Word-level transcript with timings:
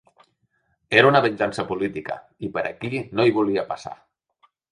Era 1.01 1.09
una 1.09 1.21
venjança 1.25 1.65
política 1.73 2.17
i 2.47 2.51
per 2.57 2.65
aquí 2.71 3.01
no 3.19 3.27
hi 3.29 3.37
volia 3.39 3.69
passar. 3.75 3.95